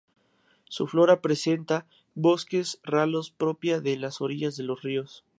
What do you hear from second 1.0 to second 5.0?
presenta bosques ralos propia de las orillas de los